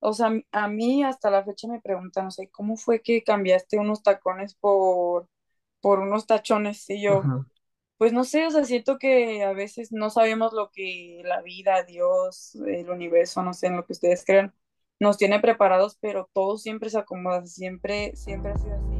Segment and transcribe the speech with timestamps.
[0.00, 3.78] o sea, a mí hasta la fecha me preguntan, o sea, ¿cómo fue que cambiaste
[3.78, 5.28] unos tacones por,
[5.80, 6.88] por unos tachones?
[6.90, 7.46] Y yo, Ajá.
[7.98, 11.82] pues no sé, o sea, siento que a veces no sabemos lo que la vida,
[11.84, 14.54] Dios, el universo, no sé, en lo que ustedes crean,
[15.00, 18.99] nos tiene preparados, pero todo siempre se acomoda, siempre, siempre ha sido así.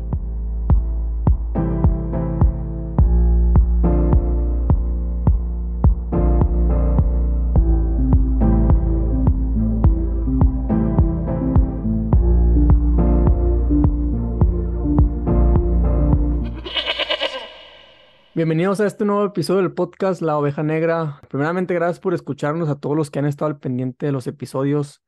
[18.40, 21.20] Bienvenidos a este nuevo episodio del podcast La Oveja Negra.
[21.28, 25.02] Primeramente, gracias por escucharnos a todos los que han estado al pendiente de los episodios.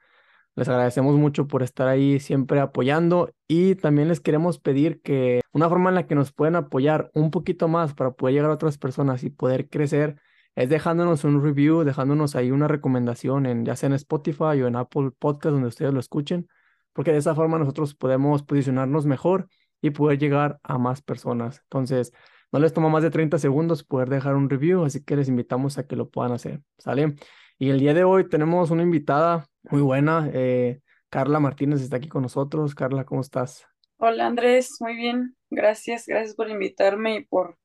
[0.54, 5.70] Les agradecemos mucho por estar ahí siempre apoyando y también les queremos pedir que una
[5.70, 8.76] forma en la que nos pueden apoyar un poquito más para poder llegar a otras
[8.76, 10.20] personas y poder crecer
[10.54, 14.76] es dejándonos un review, dejándonos ahí una recomendación en ya sea en Spotify o en
[14.76, 16.48] Apple Podcast donde ustedes lo escuchen,
[16.92, 19.48] porque de esa forma nosotros podemos posicionarnos mejor
[19.80, 21.62] y poder llegar a más personas.
[21.62, 22.12] Entonces,
[22.52, 25.78] no les toma más de 30 segundos poder dejar un review, así que les invitamos
[25.78, 26.60] a que lo puedan hacer.
[26.78, 27.14] ¿Sale?
[27.58, 30.28] Y el día de hoy tenemos una invitada muy buena.
[30.32, 30.80] eh,
[31.10, 32.74] Carla Martínez está aquí con nosotros.
[32.74, 33.66] Carla, ¿cómo estás?
[33.98, 37.56] Hola Andrés, muy bien, gracias, gracias por invitarme y por,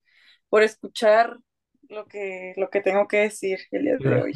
[0.50, 1.38] por escuchar
[1.90, 4.34] lo que, lo que tengo que decir el día de hoy.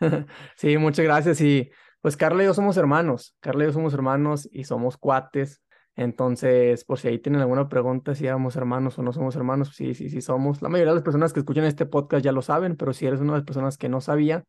[0.56, 1.40] Sí, muchas gracias.
[1.40, 3.36] Y pues Carla y yo somos hermanos.
[3.40, 5.62] Carla y yo somos hermanos y somos cuates.
[5.96, 9.76] Entonces, por si ahí tienen alguna pregunta, si éramos hermanos o no somos hermanos, pues
[9.76, 10.62] sí, sí, sí somos.
[10.62, 13.20] La mayoría de las personas que escuchan este podcast ya lo saben, pero si eres
[13.20, 14.44] una de las personas que no sabía,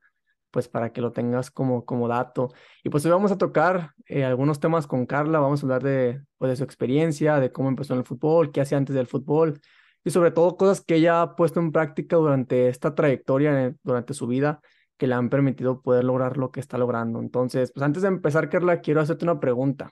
[0.52, 2.50] pues para que lo tengas como, como dato.
[2.84, 6.22] Y pues hoy vamos a tocar eh, algunos temas con Carla, vamos a hablar de,
[6.38, 9.60] pues, de su experiencia, de cómo empezó en el fútbol, qué hacía antes del fútbol
[10.04, 14.14] y sobre todo cosas que ella ha puesto en práctica durante esta trayectoria, eh, durante
[14.14, 14.62] su vida,
[14.98, 17.20] que le han permitido poder lograr lo que está logrando.
[17.20, 19.92] Entonces, pues antes de empezar, Carla, quiero hacerte una pregunta.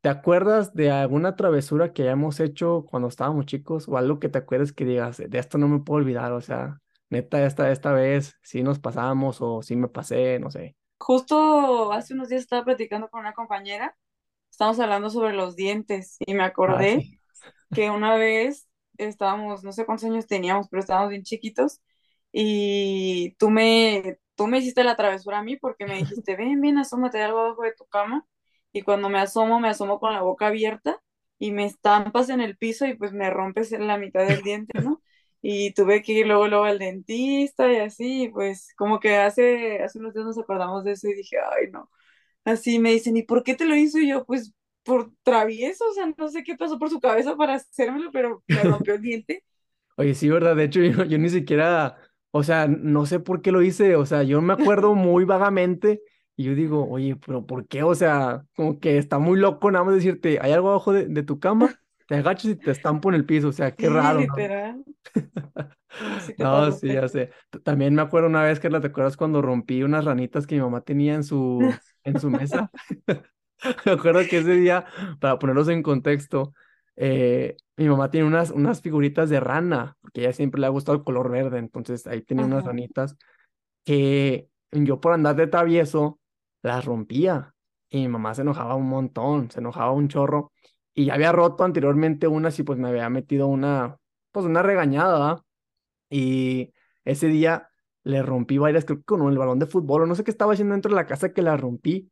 [0.00, 4.38] ¿Te acuerdas de alguna travesura que hayamos hecho cuando estábamos chicos o algo que te
[4.38, 6.32] acuerdes que digas, de esto no me puedo olvidar?
[6.32, 6.80] O sea,
[7.10, 10.74] neta, esta, esta vez sí nos pasamos o sí me pasé, no sé.
[10.98, 13.96] Justo hace unos días estaba platicando con una compañera,
[14.50, 17.20] estábamos hablando sobre los dientes y me Ah, acordé sí.
[17.72, 18.68] que una vez
[18.98, 21.80] estábamos, no sé cuántos años teníamos, pero estábamos bien chiquitos
[22.32, 26.78] y tú me, tú me hiciste la travesura a mí porque me dijiste, ven, ven,
[26.78, 28.26] asómate algo abajo de tu cama
[28.72, 31.00] y cuando me asomo, me asomo con la boca abierta
[31.38, 34.80] y me estampas en el piso y pues me rompes en la mitad del diente,
[34.80, 35.02] ¿no?
[35.42, 39.82] Y tuve que ir luego, luego al dentista y así, y pues como que hace,
[39.82, 41.90] hace unos días nos acordamos de eso y dije, ay, no.
[42.44, 43.98] Así me dicen, ¿y por qué te lo hizo?
[43.98, 47.54] Y yo, pues por travieso, o sea, no sé qué pasó por su cabeza para
[47.54, 49.44] hacérmelo, pero me rompió el diente.
[49.96, 50.56] Oye, sí, ¿verdad?
[50.56, 51.98] De hecho, yo, yo ni siquiera,
[52.30, 56.02] o sea, no sé por qué lo hice, o sea, yo me acuerdo muy vagamente
[56.40, 57.82] y yo digo, oye, pero ¿por qué?
[57.82, 61.22] O sea, como que está muy loco nada más decirte, hay algo abajo de, de
[61.22, 64.24] tu cama, te agachas y te estampo en el piso, o sea, qué Sí, raro,
[64.24, 64.48] ¿no?
[64.48, 64.84] literal,
[66.38, 67.30] No, sí, ya sé.
[67.64, 70.80] También me acuerdo una vez que ¿te acuerdas cuando rompí unas ranitas que mi mamá
[70.82, 72.70] tenía en su, en su mesa?
[73.86, 74.86] Me acuerdo que ese día,
[75.20, 76.54] para ponerlos en contexto,
[76.96, 80.70] eh, mi mamá tiene unas, unas figuritas de rana, porque a ella siempre le ha
[80.70, 83.16] gustado el color verde, entonces ahí tenía unas ranitas
[83.84, 86.19] que yo por andar de travieso
[86.62, 87.54] las rompía
[87.88, 90.52] y mi mamá se enojaba un montón, se enojaba un chorro
[90.94, 93.96] y ya había roto anteriormente unas y pues me había metido una,
[94.32, 95.42] pues una regañada.
[96.10, 96.72] Y
[97.04, 97.68] ese día
[98.04, 100.52] le rompí varias, creo que con el balón de fútbol o no sé qué estaba
[100.52, 102.10] haciendo dentro de la casa que las rompí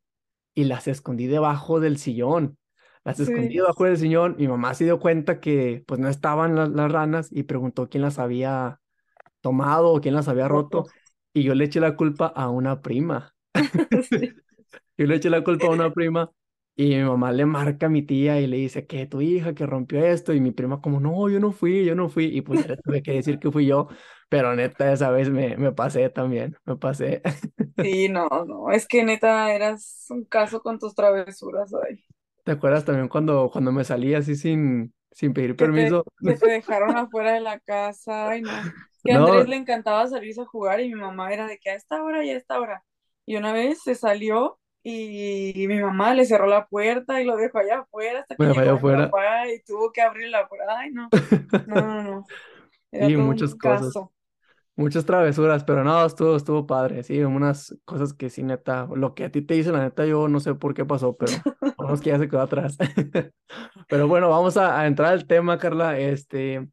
[0.55, 2.59] y las escondí debajo del sillón.
[3.05, 4.37] Las escondí Sí, debajo del sillón.
[4.39, 8.03] Mi mamá se dio cuenta que pues no estaban las, las ranas y preguntó quién
[8.03, 8.81] las había
[9.41, 10.89] tomado o quién las había roto.
[11.35, 13.35] Y yo le eché la culpa a una prima.
[14.11, 14.35] Sí.
[14.97, 16.31] Yo le eché la culpa a una prima
[16.77, 19.67] y mi mamá le marca a mi tía y le dice que tu hija que
[19.67, 22.61] rompió esto y mi prima como no, yo no fui, yo no fui y pues
[22.63, 23.89] ya le tuve que decir que fui yo,
[24.29, 27.23] pero neta esa vez me, me pasé también, me pasé.
[27.81, 32.05] Sí, no, no, es que neta eras un caso con tus travesuras, ay.
[32.45, 36.05] ¿Te acuerdas también cuando, cuando me salí así sin, sin pedir Que te, permiso?
[36.25, 38.63] que te dejaron afuera de la casa, ay, no.
[39.05, 41.75] Que a Andrés le encantaba salirse a jugar y mi mamá era de que a
[41.75, 42.85] esta hora y a esta hora.
[43.29, 47.59] Y una vez se salió y mi mamá le cerró la puerta y lo dejó
[47.59, 49.13] allá afuera hasta que llegó mi afuera.
[49.13, 50.79] papá y tuvo que abrir la puerta.
[50.79, 51.15] Ay, no,
[51.67, 52.33] no, no, no.
[52.93, 54.13] Era Sí, todo muchas un cosas, caso.
[54.77, 59.25] muchas travesuras, pero no, estuvo, estuvo padre, sí, unas cosas que sí, neta, lo que
[59.27, 61.43] a ti te hice, la neta, yo no sé por qué pasó, pero
[61.79, 62.77] unos que ya se quedó atrás.
[63.89, 65.99] Pero bueno, vamos a, a entrar al tema, Carla.
[65.99, 66.69] Este,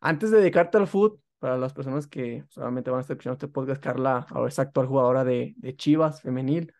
[0.00, 3.48] antes de dedicarte al fútbol, para las personas que solamente van a estar escuchando este
[3.48, 6.72] podcast, Carla ahora es actual jugadora de, de Chivas femenil.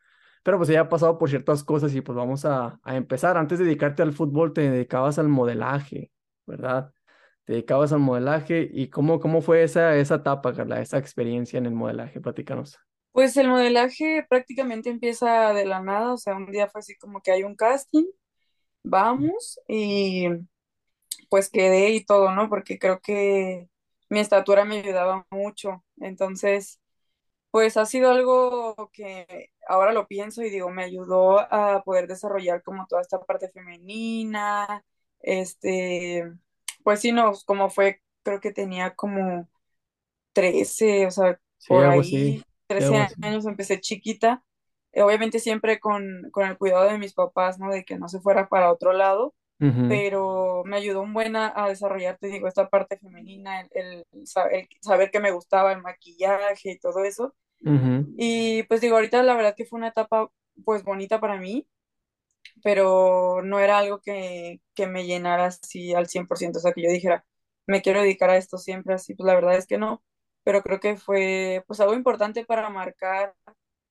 [0.43, 3.37] pero pues ya ha pasado por ciertas cosas y pues vamos a, a empezar.
[3.37, 6.12] Antes de dedicarte al fútbol, te dedicabas al modelaje,
[6.47, 6.93] ¿verdad?
[7.45, 11.67] Te dedicabas al modelaje y cómo, cómo fue esa, esa etapa, Carla, esa experiencia en
[11.67, 12.79] el modelaje, platícanos.
[13.13, 17.21] Pues el modelaje prácticamente empieza de la nada, o sea, un día fue así como
[17.23, 18.06] que hay un casting,
[18.85, 20.29] vamos y
[21.31, 22.49] pues quedé y todo, ¿no?
[22.51, 23.69] Porque creo que
[24.11, 25.85] mi estatura me ayudaba mucho.
[26.01, 26.81] Entonces,
[27.51, 32.62] pues ha sido algo que ahora lo pienso y digo, me ayudó a poder desarrollar
[32.62, 34.85] como toda esta parte femenina,
[35.21, 36.33] este,
[36.85, 39.49] pues sí, no, como fue, creo que tenía como
[40.33, 42.43] 13 o sea, Sí, por ahí, sí,
[42.79, 43.23] algo 13 así.
[43.23, 44.45] años empecé chiquita,
[44.93, 47.71] eh, obviamente siempre con, con el cuidado de mis papás, ¿no?
[47.71, 49.35] De que no se fuera para otro lado
[49.87, 54.07] Pero me ayudó un buen a, a desarrollar, te digo, esta parte femenina, el, el
[54.53, 57.35] el saber que me gustaba el maquillaje y todo eso.
[57.65, 60.31] ujú, Y pues digo, ahorita la verdad que fue una etapa
[60.65, 61.69] pues bonita para mí,
[62.62, 66.73] pero no era algo que, que me llenara así al cien por ciento o sea,
[66.73, 67.25] que yo dijera,
[67.67, 70.03] me quiero dedicar a esto siempre así, pues la verdad es que no,
[70.45, 73.35] pero creo que fue pues algo importante para marcar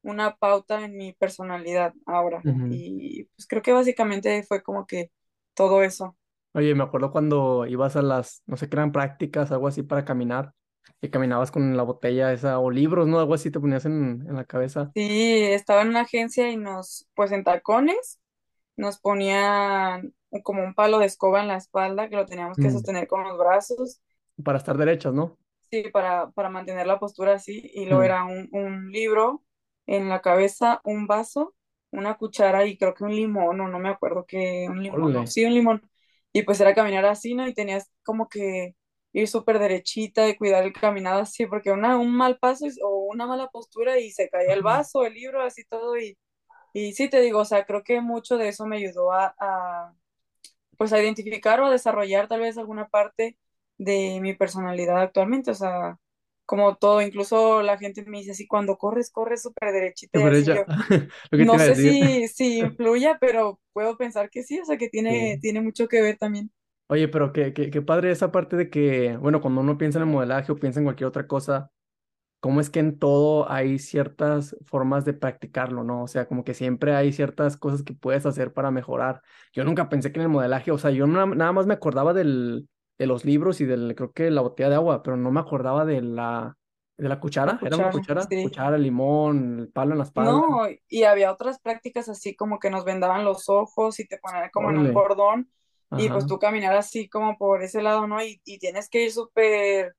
[0.04, 2.44] una pauta en mi personalidad ahora.
[2.44, 2.68] ujú.
[2.70, 5.12] Y pues creo que básicamente fue como que
[5.60, 6.18] todo eso.
[6.54, 10.04] Oye, me acuerdo cuando ibas a las, no sé qué eran prácticas, algo así para
[10.04, 10.54] caminar,
[11.02, 13.20] y caminabas con la botella esa, o libros, ¿no?
[13.20, 14.94] Algo así te ponías en, en la cabeza.
[14.96, 18.20] Sí, estaba en una agencia y nos, pues en tacones,
[18.78, 22.70] nos ponían como un palo de escoba en la espalda que lo teníamos que Mm,
[22.72, 24.02] sostener con los brazos,
[24.44, 25.38] Para estar derechas, ¿no?
[25.72, 29.44] sí, para, para mantener la postura así, y luego Mm, era un, un libro
[29.86, 31.56] en la cabeza, un vaso,
[31.92, 35.26] una cuchara y creo que un limón, o no me acuerdo que un limón, no,
[35.28, 35.82] sí, un limón,
[36.34, 37.48] y pues era caminar así, ¿no?
[37.48, 38.76] Y tenías como que
[39.14, 43.26] ir súper derechita y cuidar el caminado así, porque una, un mal paso o una
[43.28, 46.18] mala postura y se caía el vaso, el libro, así todo, y
[46.74, 49.94] Y sí te digo, o sea, creo que mucho de eso me ayudó a, a,
[50.78, 53.38] pues a identificar o a desarrollar tal vez alguna parte
[53.78, 56.00] de mi personalidad actualmente, o sea,
[56.50, 60.66] como todo, incluso la gente me dice así, cuando corres, corres súper derechita así yo,
[61.38, 65.42] no sé si, si influya, pero puedo pensar que sí, o sea, que tiene, Sí.
[65.42, 66.52] tiene mucho que ver también.
[66.88, 70.04] Oye, pero qué, qué, qué padre esa parte de que, bueno, cuando uno piensa en
[70.08, 71.72] el modelaje o piensa en cualquier otra cosa,
[72.40, 76.04] cómo es que en todo hay ciertas formas de practicarlo, ¿no?
[76.04, 79.22] O sea, como que siempre hay ciertas cosas que puedes hacer para mejorar.
[79.54, 82.14] Yo nunca pensé que en el modelaje, o sea, yo na- nada más me acordaba
[82.14, 82.70] del,
[83.00, 85.86] de los libros y del, creo que la botella de agua, pero no me acordaba
[85.86, 86.58] de la,
[86.98, 88.30] de la La cuchara, ¿era una cuchara, cuchara?
[88.30, 88.40] sí.
[88.42, 90.46] Cuchara, limón, el palo en la espalda.
[90.46, 94.50] No, y había otras prácticas así como que nos vendaban los ojos y te ponían
[94.52, 95.52] como en un cordón
[95.96, 98.22] y pues tú caminar así como por ese lado, ¿no?
[98.24, 99.96] Y, y tienes que ir súper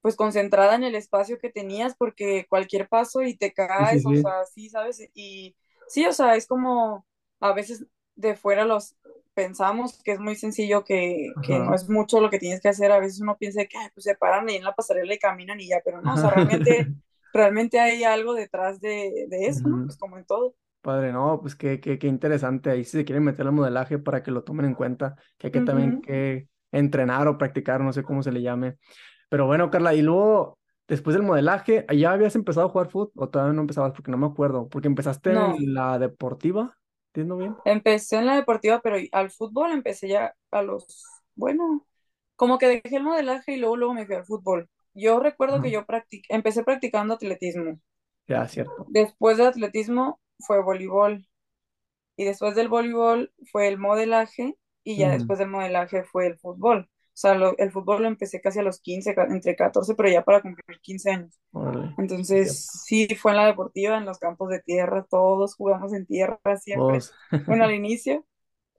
[0.00, 4.06] pues concentrada en el espacio que tenías porque cualquier paso y te sí, sí, caes,
[4.06, 5.00] o sea, sí, ¿sabes?
[5.14, 5.56] Y
[5.88, 7.06] sí, o sea, es como
[7.40, 7.86] a veces
[8.16, 8.96] de fuera los
[9.34, 12.92] pensamos que es muy sencillo, que, que no es mucho lo que tienes que hacer,
[12.92, 15.60] a veces uno piensa que "Ay, pues se paran ahí en la pasarela y caminan
[15.60, 16.92] y ya, pero no, o sea, realmente,
[17.32, 19.82] realmente hay algo detrás de, de eso, ¿no?
[19.84, 20.56] Pues como en todo.
[20.80, 22.70] Padre, no, pues qué, qué, qué interesante.
[22.70, 25.50] Ahí si se quieren meter al modelaje para que lo tomen en cuenta, que hay
[25.52, 26.02] que también Ujú.
[26.02, 28.76] que entrenar o practicar, no sé cómo se le llame.
[29.30, 30.58] Pero bueno, Carla, y luego,
[30.88, 33.92] después del modelaje, ¿ya habías empezado a jugar fútbol o todavía no empezabas?
[33.92, 36.78] Porque no me acuerdo, porque empezaste No, en la deportiva,
[37.14, 37.56] ¿entiendo bien?
[37.64, 41.86] empecé en la deportiva, pero al fútbol empecé ya a los, bueno,
[42.36, 44.68] como que dejé el modelaje y luego, luego me fui al fútbol.
[44.94, 47.80] Yo recuerdo que yo practic- empecé practicando atletismo.
[48.28, 48.86] Ya, cierto.
[48.86, 51.26] Después de atletismo fue voleibol
[52.16, 56.90] y después del voleibol fue el modelaje y ya después del modelaje fue el fútbol.
[57.14, 60.10] O sea, lo- el fútbol lo empecé casi a los 15 ca- entre 14 pero
[60.10, 61.40] ya para cumplir 15 años.
[61.96, 62.54] Entonces,
[62.84, 67.06] sí, fue en la deportiva, en los campos de tierra, todos jugamos en tierra siempre,
[67.46, 68.26] bueno, al inicio.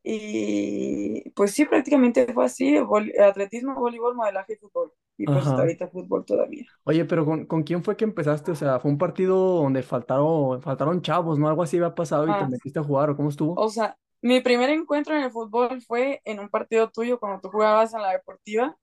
[0.04, 2.77] Y pues sí, prácticamente fue así,
[3.22, 4.94] atletismo, voleibol, modelaje y fútbol.
[5.18, 5.63] Y pues hasta ajá.
[5.63, 6.65] ahorita fútbol todavía.
[6.84, 8.51] Oye, pero ¿con, con quién fue que empezaste?
[8.51, 11.48] O sea, fue un partido donde faltaron, faltaron chavos, ¿no?
[11.50, 13.65] Algo así había pasado y te Ah, metiste a jugar, ¿o cómo estuvo?
[13.65, 17.50] o sea, mi primer encuentro en el fútbol fue en un partido tuyo cuando tú
[17.50, 18.75] jugabas en la deportiva,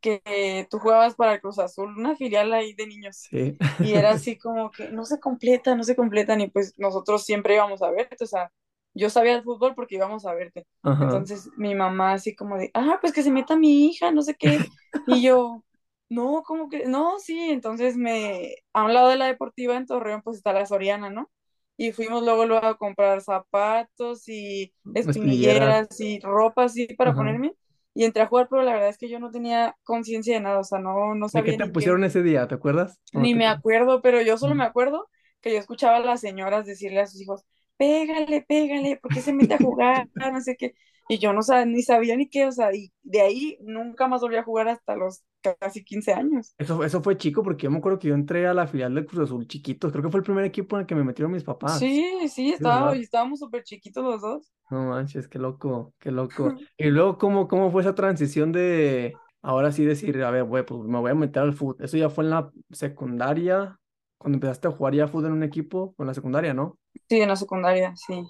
[0.00, 3.26] que tú jugabas para el Cruz Azul, una filial ahí de niños.
[3.28, 3.56] Sí.
[3.90, 7.56] Y era así como que no se completa, no se completan y pues nosotros siempre
[7.56, 8.52] íbamos a verte, o sea,
[8.94, 10.68] yo sabía el fútbol porque íbamos a verte.
[10.84, 14.36] Entonces mi mamá así como de, ah, pues que se meta mi hija, no sé
[14.36, 14.60] qué.
[15.08, 15.64] Y yo,
[16.08, 16.86] no, ¿cómo que?
[16.86, 20.64] No, sí, entonces me, a un lado de la deportiva en Torreón pues está la
[20.64, 21.28] Soriana, ¿no?
[21.76, 26.00] Y fuimos luego, luego a comprar zapatos y Espinilleras.
[26.00, 27.18] y ropa así para Ajá.
[27.20, 27.54] ponerme.
[27.94, 30.60] Y entré a jugar, pero la verdad es que yo no tenía conciencia de nada,
[30.60, 32.48] o sea, no, no ¿De qué sabía te ni qué, pusieron ese día?
[32.48, 33.00] ¿Te acuerdas?
[33.12, 35.08] ¿O no ni te me acuerdo, pero yo solo me acuerdo
[35.40, 37.42] que yo escuchaba a las señoras decirle a sus hijos,
[37.76, 40.08] pégale, pégale, ¿por qué se mete a jugar?
[40.32, 40.74] No sé qué.
[41.08, 44.20] Y yo no sabía, ni sabía ni qué, o sea, y de ahí nunca más
[44.20, 45.22] volví a jugar hasta los
[45.60, 46.54] casi 15 años.
[46.58, 49.06] Eso, eso fue chico porque yo me acuerdo que yo entré a la filial del
[49.06, 49.92] Cruz Azul chiquitos.
[49.92, 51.78] Creo que fue el primer equipo en el que me metieron mis papás.
[51.78, 54.52] Sí, sí, estábamos súper chiquitos los dos.
[54.70, 56.54] No manches, qué loco, qué loco.
[56.76, 60.80] Y luego, ¿cómo, cómo fue esa transición de ahora sí decir, a ver, güey, pues
[60.82, 61.76] me voy a meter al fútbol?
[61.80, 63.78] Eso ya fue en la secundaria,
[64.18, 66.78] cuando empezaste a jugar ya fútbol en un equipo, en la secundaria, ¿no?
[67.08, 68.22] Sí, en la secundaria, sí.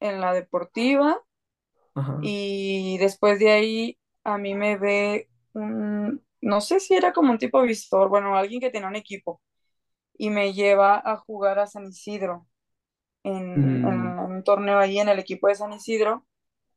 [0.00, 1.18] En la deportiva,
[1.94, 2.18] Ajá.
[2.20, 7.38] y después de ahí a mí me ve un, no sé si era como un
[7.38, 9.42] tipo visor, bueno, alguien que tenía un equipo,
[10.18, 12.46] y me lleva a jugar a San Isidro,
[13.24, 16.26] en, en Mm, un torneo ahí en el equipo de San Isidro,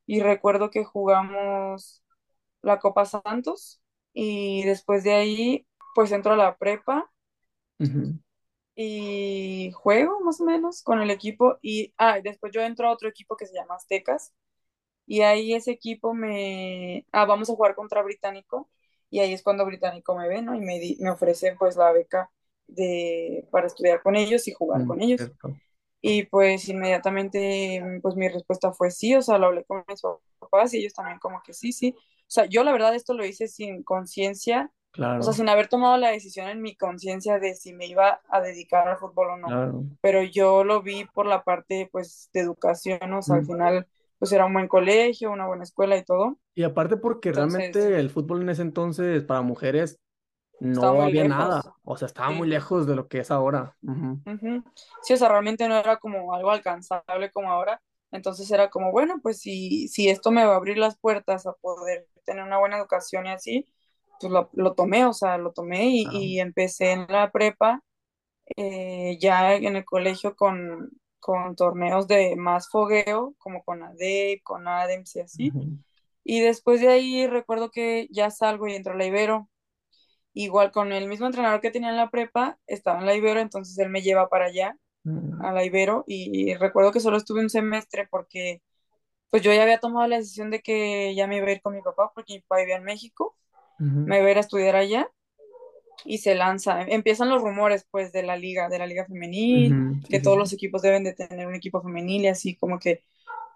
[0.08, 2.04] y recuerdo que jugamos
[2.64, 3.82] la Copa Santos,
[4.14, 7.12] y después de ahí, pues entro a la prepa
[8.76, 13.10] y juego más o menos con el equipo, y ah, después yo entro a otro
[13.10, 14.34] equipo que se llama Aztecas
[15.06, 17.06] Y ahí ese equipo me...
[17.12, 18.70] Ah, vamos a jugar contra Británico.
[19.10, 20.56] Y ahí es cuando Británico me ve, ¿no?
[20.56, 22.32] Y me, di- me ofrecen pues la beca
[22.68, 23.48] de...
[23.52, 25.32] para estudiar con ellos y jugar mm, con ellos.
[25.40, 25.60] cierto.
[26.02, 30.02] Y pues inmediatamente pues mi respuesta fue sí, o sea, lo hablé con mis
[30.40, 31.96] papás y ellos también como que sí, sí.
[31.98, 34.72] O sea, yo la verdad esto lo hice sin conciencia,
[35.18, 38.22] o sea, Claro, sin haber tomado la decisión en mi conciencia de si me iba
[38.30, 39.60] a dedicar al fútbol o no.
[39.60, 39.86] claro.
[40.02, 43.46] Pero yo lo vi por la parte pues de educación, o sea, al Mm.
[43.46, 43.88] final
[44.20, 46.40] pues era un buen colegio, una buena escuela y todo.
[46.56, 50.00] Y aparte porque Entonces, realmente el fútbol en ese entonces para mujeres
[50.60, 51.26] no muy había lejos.
[51.26, 52.50] nada, o sea, estaba muy Sí.
[52.50, 53.76] lejos de lo que es ahora.
[53.84, 54.64] Ujú, Ujú.
[55.04, 57.82] Sí, o sea, realmente no era como algo alcanzable como ahora.
[58.12, 61.54] Entonces era como, bueno, pues si, si esto me va a abrir las puertas a
[61.54, 63.68] poder tener una buena educación y así,
[64.20, 66.36] pues lo, lo tomé, o sea, lo tomé y, claro.
[66.36, 67.82] y empecé en la prepa,
[68.58, 74.68] eh, ya en el colegio con, con torneos de más fogueo, como con ADEP, con
[74.68, 75.56] ADEMS y así.
[75.56, 75.78] Ujú,
[76.24, 79.50] Y después de ahí recuerdo que ya salgo y entro a la Ibero.
[80.34, 83.78] Igual con el mismo entrenador que tenía en la prepa, estaba en la Ibero, entonces
[83.80, 87.50] él me lleva para allá, mm, a la Ibero, y recuerdo que solo estuve un
[87.52, 88.62] semestre porque
[89.30, 91.76] pues yo ya había tomado la decisión de que ya me iba a ir con
[91.76, 93.38] mi papá, porque mi papá vivía en México,
[94.04, 95.10] me iba a ir a estudiar allá,
[96.04, 99.80] y se lanza, empiezan los rumores pues de la liga, de la liga femenil,
[100.10, 103.04] que todos los equipos deben de tener un equipo femenil y así como que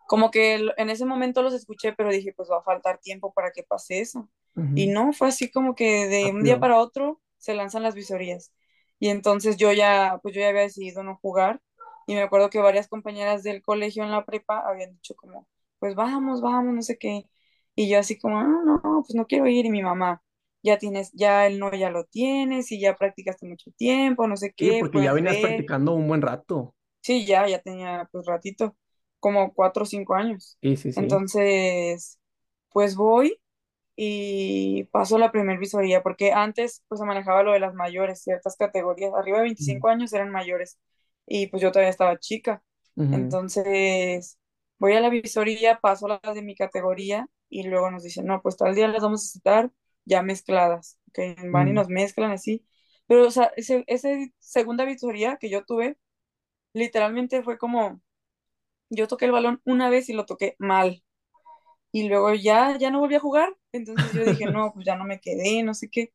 [0.07, 3.51] como que en ese momento los escuché, pero dije, pues va a faltar tiempo para
[3.51, 4.27] que pase eso.
[4.73, 8.51] Y no, fue así como que de un día para otro se lanzan las visorías.
[8.99, 11.61] Y entonces yo ya, pues yo ya había decidido no jugar.
[12.07, 15.47] Y me acuerdo que varias compañeras del colegio en la prepa habían dicho como,
[15.77, 17.25] pues vamos, vamos, no sé qué.
[17.79, 19.65] Y yo así como, no, no, pues no quiero ir.
[19.65, 20.21] Y mi mamá,
[20.63, 24.53] ya tienes, ya el no ya lo tienes y ya practicaste mucho tiempo, no sé
[24.59, 25.39] Sí, qué, porque ya venías ver.
[25.39, 26.75] practicando un buen rato.
[27.01, 28.75] Sí, ya, ya tenía pues ratito,
[29.19, 30.59] como cuatro o cinco años.
[30.61, 31.23] Sí, sí, sí.
[31.35, 32.19] Entonces,
[32.71, 33.39] pues voy
[33.95, 38.57] y paso la primer visoría, porque antes pues se manejaba lo de las mayores, ciertas
[38.57, 40.79] categorías, arriba de Mm, 25 años eran mayores
[41.27, 42.63] y pues yo todavía estaba chica.
[43.11, 44.39] Entonces,
[44.79, 48.57] voy a la visoría, paso las de mi categoría y luego nos dicen, no, pues
[48.57, 49.71] tal día las vamos a citar
[50.05, 52.65] ya mezcladas, que van y mm, nos mezclan así.
[53.07, 55.97] Pero, o sea, ese, esa segunda visoría que yo tuve,
[56.73, 58.01] literalmente fue como,
[58.89, 61.03] yo toqué el balón una vez y lo toqué mal.
[61.91, 63.55] Y luego ya, ya no volví a jugar.
[63.71, 66.13] Entonces yo dije, no, pues ya no me quedé, no sé qué.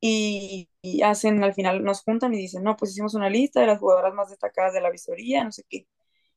[0.00, 3.66] Y, y hacen, al final nos juntan y dicen, no, pues hicimos una lista de
[3.68, 5.88] las jugadoras más destacadas de la visoría, no sé qué.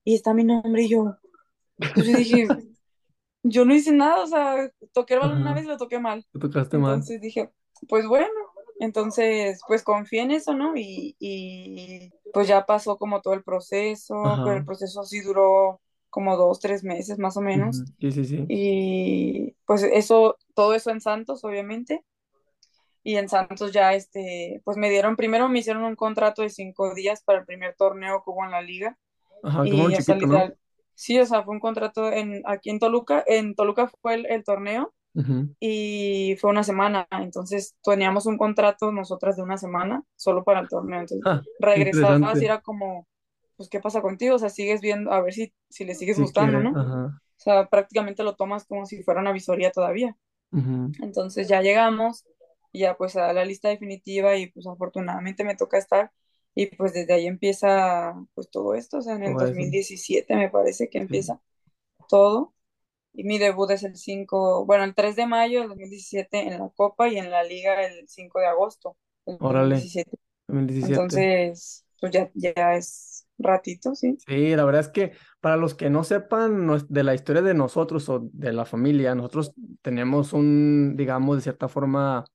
[0.06, 1.17] Y está mi nombre y yo,
[1.94, 2.53] pues yo dije,
[3.50, 6.25] yo no hice nada, o sea, toqué el balón una vez y lo toqué mal.
[6.32, 6.94] te tocaste mal.
[6.94, 7.51] Entonces dije,
[7.88, 8.32] pues bueno,
[8.80, 10.75] entonces pues confié en eso, ¿no?
[10.75, 16.38] Y, y pues ya pasó como todo el proceso, pero el proceso sí duró como
[16.38, 17.84] dos, tres meses más o menos.
[18.00, 18.46] Sí, sí, sí.
[18.48, 22.04] Y pues eso, todo eso en Santos, obviamente.
[23.04, 26.94] Y en Santos ya, este, pues me dieron, primero me hicieron un contrato de cinco
[26.94, 28.98] días para el primer torneo que hubo en la liga.
[29.44, 30.54] Ajá, como un Y, sea, chiquito, ¿no?
[30.98, 33.24] Sí, o sea, fue un contrato en, aquí en Toluca.
[33.27, 34.94] En Toluca fue el, el torneo
[35.60, 37.08] y fue una semana.
[37.12, 41.01] Entonces teníamos un contrato nosotras de una semana solo para el torneo.
[41.01, 43.08] Entonces Ah, regresabas y era como,
[43.58, 44.36] pues, ¿qué pasa contigo?
[44.36, 46.72] O sea, sigues viendo, a ver si, si le sigues Si gustando, quieres, ¿no?
[46.74, 47.22] ajá.
[47.38, 50.18] O sea, prácticamente lo tomas como si fuera una visoría todavía.
[51.00, 52.25] Entonces ya llegamos,
[52.74, 56.12] ya pues a la lista definitiva y pues afortunadamente me toca estar
[56.58, 59.54] y pues desde ahí empieza pues todo esto, o sea, en el Todo dos eso.
[59.54, 61.16] mil diecisiete me parece que Sí.
[61.16, 61.42] empieza
[62.10, 62.54] todo
[63.14, 66.70] y mi debut es el 5 bueno, el 3 de mayo del 2017 en la
[66.76, 71.20] Copa y en la Liga el 5 de agosto del Órale, diecisiete 2017.
[71.20, 74.20] Entonces, pues ya, ya es ratito, sí.
[74.26, 78.10] Sí, la verdad es que para los que no sepan de la historia de nosotros
[78.10, 82.26] o de la familia, nosotros tenemos un, digamos, de cierta forma,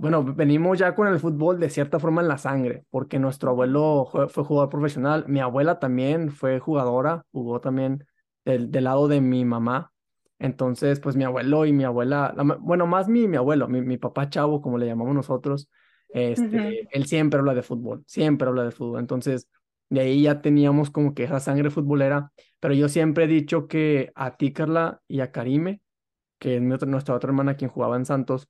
[0.00, 4.06] bueno, venimos ya con el fútbol de cierta forma en la sangre, porque nuestro abuelo
[4.06, 8.06] fue, jugador profesional, mi abuela también fue jugadora, jugó también
[8.44, 9.92] del, del lado de mi mamá.
[10.38, 13.98] Entonces, pues mi abuelo y mi abuela, la bueno, más mi, mi abuelo, mi, mi
[13.98, 15.68] papá chavo, como le llamamos nosotros,
[16.08, 19.00] este, él siempre habla de fútbol, siempre habla de fútbol.
[19.00, 19.48] Entonces,
[19.90, 24.12] de ahí ya teníamos como que esa sangre futbolera, pero yo siempre he dicho que
[24.14, 25.82] a ti, Carla, y a Karime,
[26.38, 28.48] que es nuestra otra hermana quien jugaba en Santos,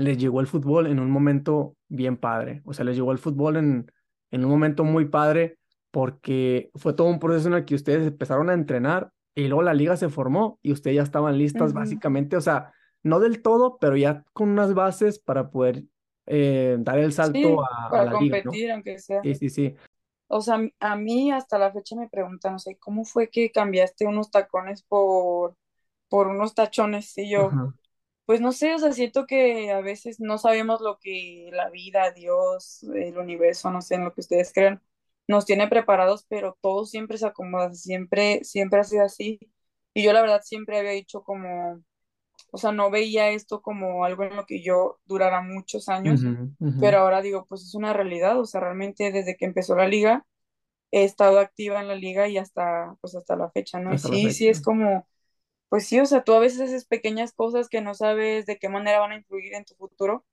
[0.00, 2.62] les llegó el fútbol en un momento bien padre.
[2.64, 3.92] O sea, les llegó el fútbol en,
[4.30, 5.58] en un momento muy padre
[5.90, 9.74] porque fue todo un proceso en el que ustedes empezaron a entrenar y luego la
[9.74, 13.96] liga se formó y ustedes ya estaban listas básicamente, o sea, no del todo, pero
[13.96, 15.84] ya con unas bases para poder
[16.26, 18.52] eh, dar el salto Sí, a, a para la liga, ¿no?
[18.52, 19.22] competir, aunque sea.
[19.22, 19.76] Sí, sí, sí.
[20.28, 24.06] O sea, a mí hasta la fecha me preguntan, o sea, ¿cómo fue que cambiaste
[24.06, 25.56] unos tacones por,
[26.08, 27.16] por unos tachones?
[27.18, 27.58] Y yo.
[28.26, 32.12] Pues no sé, o sea, siento que a veces no sabemos lo que la vida,
[32.12, 34.82] Dios, el universo, no sé, en lo que ustedes crean,
[35.28, 39.40] nos tiene preparados, pero todo siempre se acomoda, siempre, siempre ha sido así.
[39.94, 41.82] Y yo la verdad siempre había dicho como,
[42.52, 46.28] o sea, no veía esto como algo en lo que yo durara muchos años,
[46.78, 50.26] pero ahora digo, pues es una realidad, o sea, realmente desde que empezó la liga
[50.90, 53.92] he estado activa en la liga y hasta, pues hasta la fecha, ¿no?
[53.92, 55.06] Hasta sí, sí es como,
[55.70, 58.70] pues sí, o sea, tú a veces haces pequeñas cosas que no sabes de qué
[58.70, 60.26] manera van a influir en tu futuro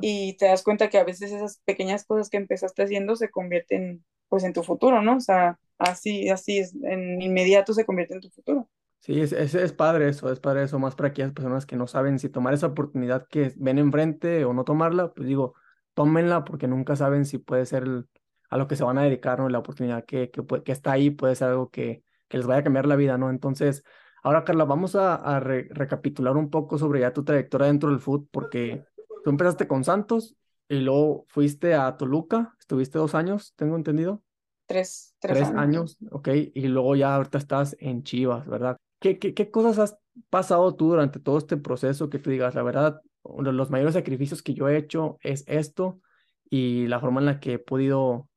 [0.00, 4.04] y te das cuenta que a veces esas pequeñas cosas que empezaste haciendo se convierten,
[4.30, 5.16] pues, en tu futuro, ¿no?
[5.18, 8.70] O sea, así, así es, en inmediato se convierte en tu futuro.
[9.00, 11.86] Sí, es, es, es padre eso, es padre eso, más para aquellas personas que no
[11.86, 15.54] saben si tomar esa oportunidad que ven enfrente o no tomarla, pues digo,
[15.92, 18.08] tómenla porque nunca saben si puede ser el-
[18.48, 19.48] a lo que se van a dedicar, ¿no?
[19.50, 22.64] La oportunidad que, que, que está ahí puede ser algo que, que les vaya a
[22.64, 23.28] cambiar la vida, ¿no?
[23.28, 23.84] Entonces,
[24.24, 28.00] ahora Carla, vamos a, a re- recapitular un poco sobre ya tu trayectoria dentro del
[28.00, 28.84] fútbol, porque
[29.22, 30.34] tú empezaste con Santos
[30.68, 34.22] y luego fuiste a Toluca, estuviste dos años, tengo entendido.
[34.66, 35.60] Tres, tres Tres años.
[35.60, 38.76] años, ok, y luego ya ahorita estás en Chivas, ¿verdad?
[38.98, 39.98] ¿Qué, qué, qué cosas has
[40.30, 43.94] pasado tú durante todo este proceso que tú digas, la verdad, uno de los mayores
[43.94, 46.00] sacrificios que yo he hecho es esto
[46.48, 48.28] y la forma en la que he podido,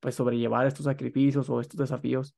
[0.00, 2.34] pues, sobrellevar estos sacrificios o estos desafíos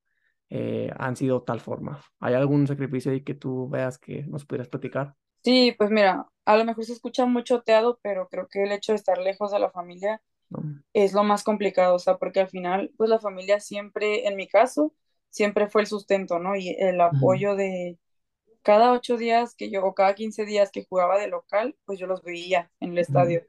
[0.50, 2.00] eh, han sido tal forma?
[2.20, 5.16] ¿Hay algún sacrificio ahí que tú veas que nos pudieras platicar?
[5.44, 8.92] Sí, pues mira, a lo mejor se escucha mucho teado, pero creo que el hecho
[8.92, 10.62] de estar lejos de la familia No.
[10.94, 14.48] es lo más complicado, o sea, porque al final, pues la familia siempre, en mi
[14.48, 14.94] caso,
[15.30, 16.56] siempre fue el sustento, ¿no?
[16.56, 17.98] Y el apoyo de
[18.62, 22.06] cada ocho días que yo, o cada quince días que jugaba de local, pues yo
[22.08, 23.44] los veía en el estadio.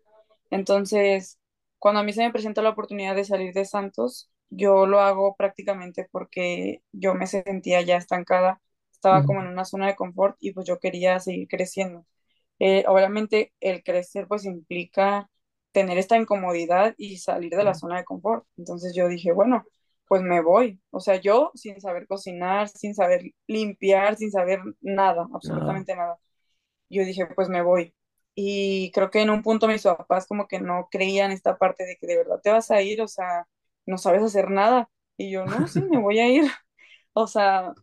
[0.52, 1.40] Entonces,
[1.80, 5.36] cuando a mí se me presenta la oportunidad de salir de Santos, yo lo hago
[5.36, 10.54] prácticamente porque yo me sentía ya estancada, estaba como en una zona de confort y
[10.54, 12.06] pues yo quería seguir creciendo.
[12.60, 15.30] Eh, obviamente el crecer pues implica
[15.72, 18.46] tener esta incomodidad y salir de la zona de confort.
[18.58, 19.66] Entonces yo dije, bueno,
[20.08, 20.82] pues me voy.
[20.92, 25.84] O sea, yo sin saber cocinar, sin saber limpiar, sin saber nada, Nada.
[25.86, 26.20] absolutamente nada.
[26.90, 27.94] Yo dije, pues me voy.
[28.36, 31.98] Y creo que en un punto mis papás como que no creían esta parte de
[31.98, 33.48] que de verdad te vas a ir, o sea,
[33.88, 34.90] no sabes hacer nada.
[35.18, 36.44] Y yo, no, sí, me voy a ir.
[37.20, 37.74] O sea,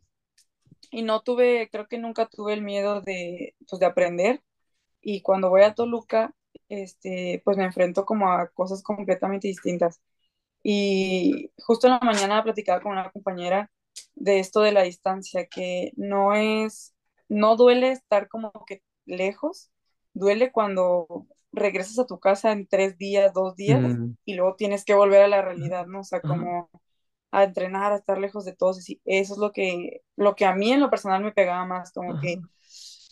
[0.91, 4.43] y no tuve, creo que nunca tuve el miedo de, pues, de aprender
[5.03, 6.35] y cuando voy a Toluca,
[6.69, 10.01] este, pues me enfrento como a cosas completamente distintas.
[10.63, 13.71] Y justo en la mañana platicaba con una compañera
[14.15, 16.95] de esto de la distancia, que no es,
[17.29, 19.71] no duele estar como que lejos,
[20.15, 24.85] duele cuando regresas a tu casa en tres días, dos días, Mm, y luego tienes
[24.85, 26.01] que volver a la realidad, ¿no?
[26.01, 26.71] O sea, como
[27.33, 28.89] a entrenar, a estar lejos de todos.
[28.89, 31.93] y Eso es lo que, lo que a mí en lo personal me pegaba más,
[31.93, 32.43] como que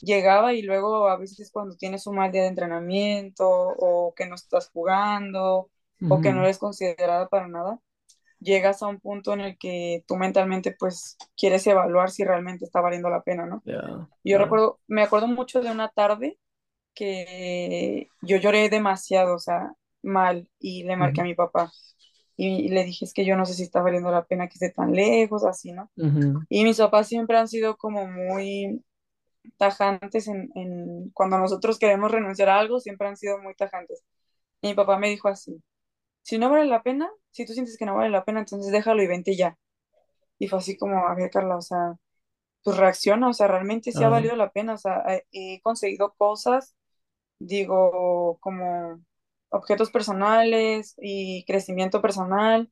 [0.01, 4.35] llegaba y luego a veces cuando tienes un mal día de entrenamiento o que no
[4.35, 5.71] estás jugando
[6.09, 7.79] o que no eres considerada para nada,
[8.41, 12.81] llegas a un punto en el que tú mentalmente pues quieres evaluar si realmente está
[12.81, 13.65] valiendo la pena, ¿no?
[13.65, 16.39] ya, Yo recuerdo, me acuerdo mucho de una tarde
[16.95, 21.71] que yo lloré demasiado, o sea, mal, y le marqué Ujú, a mi papá
[22.37, 24.71] y le dije, es que yo no sé si está valiendo la pena que esté
[24.71, 25.91] tan lejos, así, ¿no?
[25.97, 28.85] ujú, Y mis papás siempre han sido como muy
[29.59, 34.03] tajantes en, en cuando nosotros queremos renunciar a algo, siempre han sido muy tajantes.
[34.63, 35.63] Y mi papá me dijo así,
[36.23, 39.03] si no vale la pena, si tú sientes que no vale la pena, entonces déjalo
[39.03, 39.59] y vente ya.
[40.39, 41.95] Y fue así como, a ver, Carla, o sea,
[42.65, 44.11] pues reacciona, o sea, realmente sí ha claro.
[44.11, 46.77] valido la pena, o sea, he conseguido cosas,
[47.47, 49.03] digo, como
[49.51, 52.71] objetos personales y crecimiento personal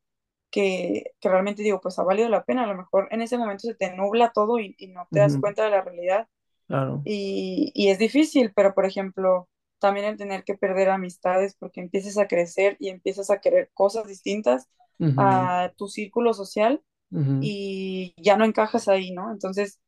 [0.51, 2.65] que, que realmente digo, pues ha valido la pena.
[2.65, 5.39] A lo mejor en ese momento se te nubla todo y, y no te das
[5.39, 6.29] cuenta de la realidad.
[6.67, 11.81] Claro, y, y es difícil, pero por ejemplo, también el tener que perder amistades porque
[11.81, 14.69] empiezas a crecer y empiezas a querer cosas distintas
[15.17, 16.83] a tu círculo social
[17.41, 19.33] y ya no encajas ahí, ¿no?
[19.33, 19.81] Entonces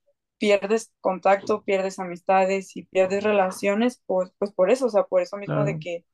[0.42, 5.36] pierdes contacto, pierdes amistades y pierdes relaciones, pues, pues por eso, o sea, por eso
[5.36, 6.04] mismo de que,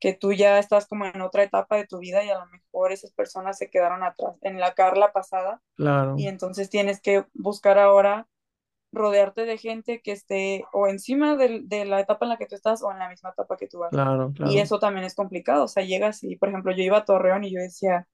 [0.00, 2.92] que tú ya estás como en otra etapa de tu vida y a lo mejor
[2.92, 5.62] esas personas se quedaron atrás en la Carla pasada
[6.14, 8.28] y claro, entonces tienes que buscar ahora
[8.92, 12.54] rodearte de gente que esté o encima del- de, la etapa en la que tú
[12.56, 13.90] estás o en la misma etapa que tú vas.
[13.90, 14.60] claro, Y claro.
[14.60, 17.52] eso también es complicado, o sea, llegas y, por ejemplo, yo iba a Torreón y
[17.54, 18.08] yo decía,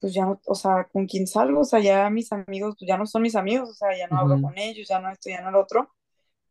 [0.00, 1.60] pues ya no, o sea, ¿con quién salgo?
[1.60, 4.18] O sea, ya mis amigos, pues ya no son mis amigos, o sea, ya no
[4.18, 5.90] hablo con ellos, ya no esto, ya no lo otro.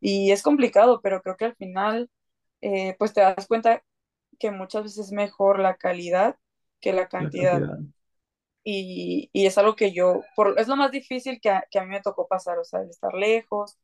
[0.00, 2.10] Y es complicado, pero creo que al final,
[2.60, 3.82] eh, pues te das cuenta
[4.38, 6.36] que muchas veces es mejor la calidad
[6.80, 7.62] que la cantidad,
[8.64, 11.84] y, y es algo que yo, por, es lo más difícil que a, que a
[11.84, 13.78] mí me tocó pasar, o sea, el estar lejos,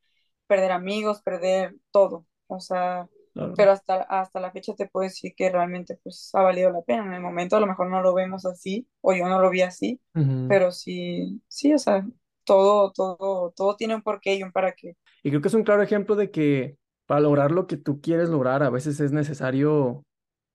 [0.46, 3.56] perder amigos, perder todo, o sea, claro.
[3.56, 7.04] pero hasta, hasta la fecha te puedo decir que realmente pues ha valido la pena,
[7.06, 9.62] en el momento a lo mejor no lo vemos así, o yo no lo vi
[9.62, 10.48] así, Ujú.
[10.48, 12.06] pero sí, sí, o sea,
[12.44, 14.96] todo, todo, todo tiene un porqué y un para qué.
[15.22, 18.28] Y creo que es un claro ejemplo de que para lograr lo que tú quieres
[18.28, 20.04] lograr, a veces es necesario,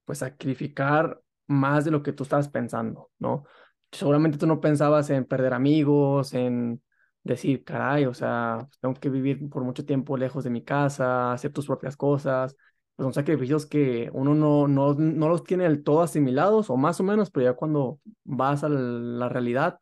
[0.05, 3.45] pues, sacrificar más de lo que tú estabas pensando, ¿no?
[3.91, 6.81] Seguramente tú no pensabas en perder amigos, en
[7.23, 11.51] decir, caray, o sea, tengo que vivir por mucho tiempo lejos de mi casa, hacer
[11.53, 12.55] tus propias cosas.
[12.97, 16.99] Pues son sacrificios que uno no, no, no los tiene del todo asimilados, o más
[16.99, 19.79] o menos, pero ya cuando vas a la realidad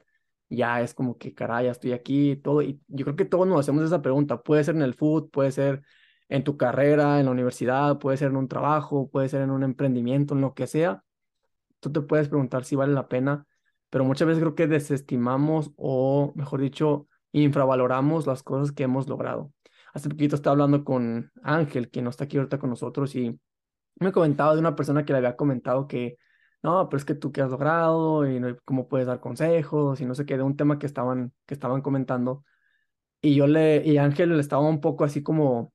[0.49, 2.61] ya es como que, caray, ya estoy aquí y todo.
[2.61, 4.41] Y yo creo que todos nos hacemos esa pregunta.
[4.41, 5.81] Puede ser en el food, puede ser
[6.29, 9.63] en tu carrera, en la universidad, puede ser en un trabajo, puede ser en un
[9.63, 11.03] emprendimiento, en lo que sea.
[11.79, 13.45] Tú te puedes preguntar si vale la pena,
[13.89, 19.51] pero muchas veces creo que desestimamos o, mejor dicho, infravaloramos las cosas que hemos logrado.
[19.95, 23.39] Hace poquito estaba hablando con Ángel, quien no está aquí ahorita con nosotros, y
[23.95, 26.17] me comentaba de una persona que le había comentado que,
[26.61, 30.13] no, pero es que tú qué has logrado y cómo puedes dar consejos y no
[30.13, 32.43] sé qué, de un tema que estaban, que estaban comentando.
[33.21, 35.73] Y yo le, y Ángel le estaba un poco así como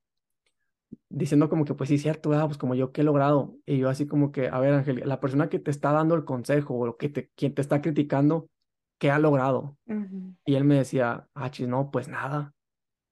[1.08, 3.56] diciendo como que, pues sí, cierto, ah, pues como yo qué he logrado.
[3.64, 6.26] Y yo así como que, a ver, Ángel, la persona que te está dando el
[6.26, 8.50] consejo o que te, quien te está criticando,
[8.98, 9.78] ¿qué ha logrado?
[9.86, 10.34] Ujú.
[10.44, 12.52] Y él me decía, ah, chis, no, pues nada.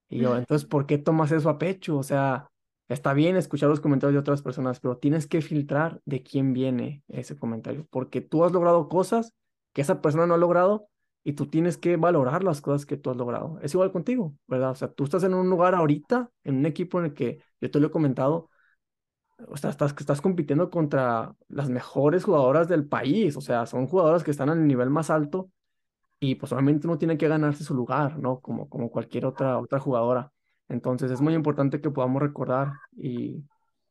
[0.09, 1.99] Y yo, entonces, ¿por qué tomas eso a pecho?
[1.99, 2.51] O sea,
[2.88, 7.03] está bien escuchar los comentarios de otras personas, pero tienes que filtrar de quién viene
[7.09, 9.35] ese comentario, porque tú has logrado cosas
[9.73, 10.88] que esa persona no ha logrado
[11.25, 13.59] y tú tienes que valorar las cosas que tú has logrado.
[13.62, 14.71] Es igual contigo, ¿verdad?
[14.71, 17.71] O sea, tú estás en un lugar ahorita, en un equipo en el que yo
[17.71, 18.49] te lo he comentado,
[19.49, 24.25] o sea, estás, estás compitiendo contra las mejores jugadoras del país, o sea, son jugadoras
[24.25, 25.51] que están al nivel más alto
[26.20, 28.40] y pues obviamente uno tiene que ganarse su lugar, ¿no?
[28.40, 30.33] Como, como cualquier otra, otra jugadora.
[30.68, 33.44] Entonces es muy importante que podamos recordar y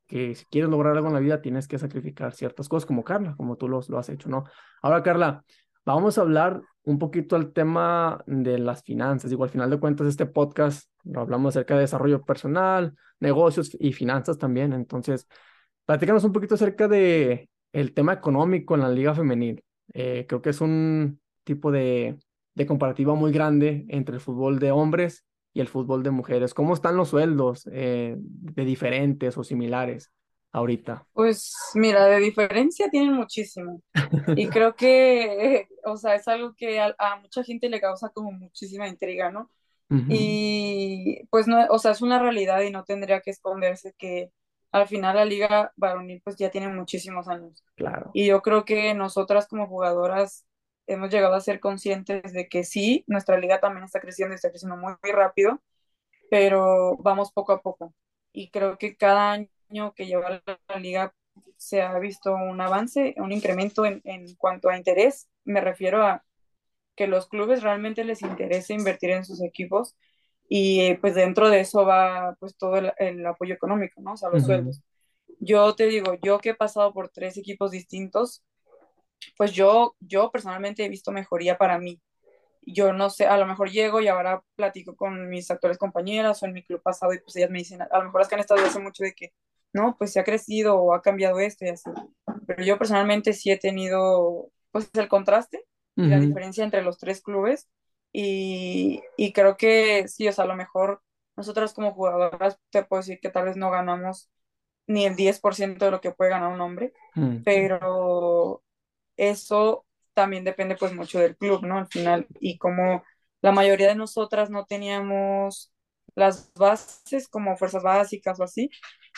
[0.07, 3.35] que si quieres lograr algo en la vida tienes que sacrificar ciertas cosas como Carla,
[3.35, 4.45] como tú los, lo has hecho, ¿no?
[4.81, 5.43] Ahora, Carla,
[5.85, 9.29] vamos a hablar un poquito al tema de las finanzas.
[9.29, 13.91] Digo, al final de cuentas, este podcast lo hablamos acerca de desarrollo personal, negocios y
[13.91, 14.73] finanzas también.
[14.73, 15.27] Entonces,
[15.85, 19.63] platícanos un poquito acerca de el tema económico en la liga femenil.
[19.93, 22.19] Eh, creo que es un tipo de,
[22.55, 26.53] de comparativa muy grande entre el fútbol de hombres y el fútbol de mujeres.
[26.55, 30.13] ¿Cómo están los sueldos eh, de diferentes o similares
[30.53, 31.07] ahorita?
[31.13, 33.81] Pues mira, de diferencia tienen muchísimo.
[34.35, 38.09] Y creo que, eh, o sea, es algo que a, a mucha gente le causa
[38.09, 39.51] como muchísima intriga, ¿no?
[39.89, 44.31] Ujú, Y pues no, o sea, es una realidad y no tendría que esconderse que
[44.71, 47.63] al final la liga varonil pues ya tiene muchísimos años.
[47.75, 48.13] claro.
[48.13, 50.45] Y yo creo que nosotras como jugadoras
[50.87, 54.49] hemos llegado a ser conscientes de que sí, nuestra liga también está creciendo y está
[54.49, 55.61] creciendo muy, muy rápido,
[56.29, 57.93] pero vamos poco a poco.
[58.33, 59.33] Y creo que cada
[59.69, 61.13] año que lleva la, liga
[61.57, 65.29] se ha visto un avance, un incremento en, en cuanto a interés.
[65.45, 66.23] Me refiero a
[66.95, 69.95] que los clubes realmente les interesa invertir en sus equipos
[70.49, 74.13] y eh, pues dentro de eso va pues todo el, el apoyo económico, ¿no?
[74.13, 74.81] O sea, los Ujú, sueldos.
[75.39, 78.43] Yo te digo, yo que he pasado por tres equipos distintos,
[79.37, 82.01] pues yo, yo personalmente he visto mejoría para mí.
[82.61, 86.45] Yo no sé, a lo mejor llego y ahora platico con mis actuales compañeras o
[86.45, 88.41] en mi club pasado y pues ellas me dicen, a lo mejor las que han
[88.41, 89.33] estado hace mucho de que,
[89.73, 91.89] no, pues se ha crecido o ha cambiado esto y así.
[92.45, 95.65] Pero yo personalmente sí he tenido pues el contraste
[96.01, 97.69] y la diferencia entre los tres clubes
[98.11, 101.01] y, y creo que sí, o sea, a lo mejor
[101.35, 104.29] nosotras como jugadoras te puedo decir que tal vez no ganamos
[104.87, 108.63] ni el 10% de lo que puede ganar un hombre, sí, pero
[109.17, 111.77] eso también depende pues mucho del club, ¿no?
[111.79, 113.03] Al final, y como
[113.41, 115.71] la mayoría de nosotras no teníamos
[116.15, 118.69] las bases como fuerzas básicas o así,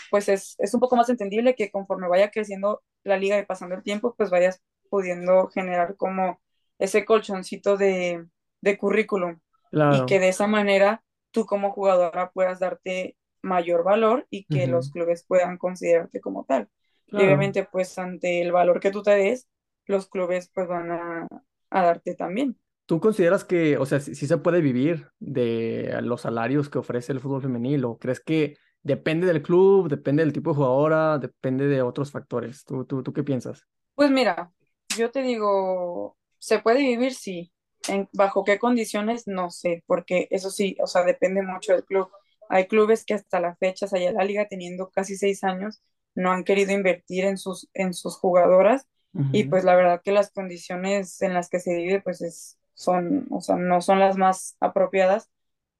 [0.10, 3.76] pues es, es un poco más entendible que conforme vaya creciendo la liga y pasando
[3.76, 6.42] el tiempo, pues vayas pudiendo generar como
[6.80, 8.26] ese colchoncito de,
[8.62, 9.40] de currículum
[9.88, 14.90] y que de esa manera tú como jugadora puedas darte mayor valor y que los
[14.92, 16.70] clubes puedan considerarte como tal.
[17.16, 19.48] Y obviamente pues ante el valor que tú te des,
[19.90, 21.28] los clubes pues van a,
[21.70, 22.58] a darte también.
[22.86, 27.20] ¿Tú consideras que, o sea, sí, se puede vivir de los salarios que ofrece el
[27.20, 31.82] fútbol femenil o crees que depende del club, depende del tipo de jugadora, depende de
[31.82, 32.64] otros factores?
[32.66, 33.68] ¿Tú, tú, tú qué piensas?
[33.94, 34.52] Pues mira,
[34.98, 37.14] yo te digo, ¿se puede vivir?
[37.14, 37.52] Sí.
[37.88, 39.28] ¿En, ¿Bajo qué condiciones?
[39.28, 42.10] No sé, porque eso sí, o sea, depende mucho del club.
[42.50, 45.82] Hay clubes que hasta la fecha, o sea, la liga teniendo casi seis años,
[46.16, 50.32] no han querido invertir en sus, en sus jugadoras y pues la verdad que las
[50.32, 54.56] condiciones en las que se vive pues es, son, o sea, no son las más
[54.60, 55.30] apropiadas.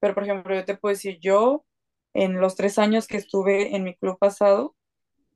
[0.00, 1.64] Pero por ejemplo, yo te puedo decir, yo
[2.14, 4.74] en los tres años que estuve en mi club pasado,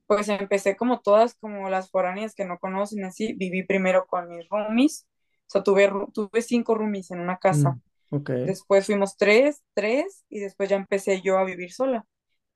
[0.07, 4.47] pues empecé como todas, como las foráneas que no conocen así, viví primero con mis
[4.49, 5.07] roomies,
[5.47, 7.71] o sea, tuve, tuve cinco roomies en una casa.
[8.11, 12.05] Mm, después fuimos tres, tres, y después ya empecé yo a vivir sola.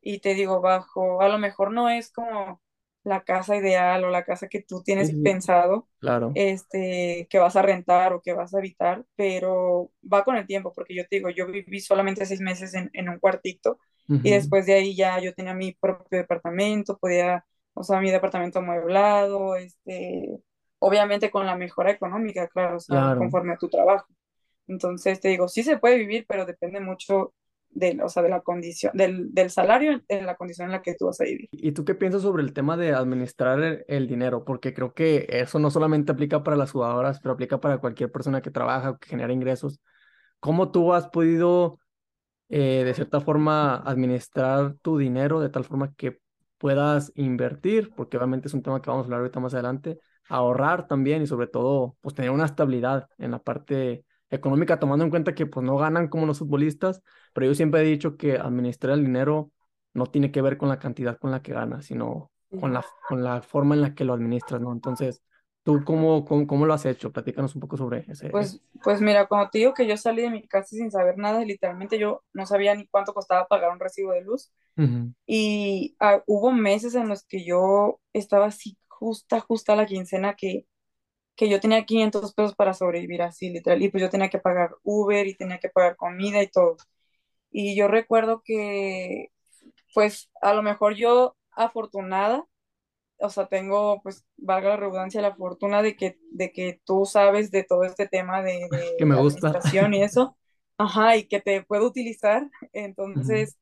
[0.02, 2.62] Y te digo, bajo, a lo mejor no es como
[3.03, 6.31] la casa ideal o la casa que tú tienes pensado, claro.
[6.35, 10.73] este, que vas a rentar o que vas a habitar, pero va con el tiempo,
[10.73, 14.65] porque yo te digo, yo viví solamente seis meses en, en un cuartito y después
[14.65, 20.39] de ahí ya yo tenía mi propio departamento, podía, o sea, mi departamento amueblado, este,
[20.79, 24.07] obviamente con la mejora económica, claro, o sea, conforme a tu trabajo.
[24.67, 27.33] Entonces te digo, sí se puede vivir, pero depende mucho
[27.71, 30.95] del, o sea, de la condición, del, del, salario en la condición en la que
[30.95, 31.49] tú vas a vivir.
[31.51, 34.43] ¿Y tú qué piensas sobre el tema de administrar el, dinero?
[34.43, 38.41] Porque creo que eso no solamente aplica para las jugadoras, pero aplica para cualquier persona
[38.41, 39.79] que trabaja o que genera ingresos.
[40.39, 41.79] ¿Cómo tú has podido,
[42.49, 46.19] eh, de cierta forma, administrar tu dinero de tal forma que
[46.58, 47.91] puedas invertir?
[47.95, 51.27] Porque obviamente es un tema que vamos a hablar ahorita más adelante, ahorrar también y
[51.27, 55.65] sobre todo, pues tener una estabilidad en la parte económica, tomando en cuenta que pues
[55.65, 57.02] no ganan como los futbolistas,
[57.34, 59.52] pero yo siempre he dicho que administrar el dinero
[59.94, 63.24] no tiene que ver con la cantidad con la que ganas, sino con la, con
[63.24, 64.72] la forma en la que lo administras, ¿no?
[64.72, 65.22] Entonces,
[65.63, 67.12] ¿tú cómo, cómo, lo has hecho?
[67.12, 68.30] Platícanos un poco sobre ese.
[68.30, 71.44] Pues, pues mira, cuando te digo que yo salí de mi casa sin saber nada,
[71.44, 74.52] literalmente yo no sabía ni cuánto costaba pagar un recibo de luz.
[75.26, 80.68] Y ah, hubo meses en los que yo estaba así justa, justa la quincena que
[81.39, 84.75] que yo tenía 500 pesos para sobrevivir así, literal, y pues yo tenía que pagar
[84.84, 86.75] Uber y tenía que pagar comida y todo.
[87.49, 89.32] Y yo recuerdo que,
[89.93, 92.45] pues, a lo mejor yo afortunada,
[93.19, 97.52] o sea, tengo, pues, valga la redundancia, la fortuna de que, de que tú sabes
[97.52, 99.47] de todo este tema de, que me gusta.
[99.47, 100.38] administración y eso,
[100.78, 102.49] ajá, y que te puedo utilizar.
[102.73, 103.58] Entonces,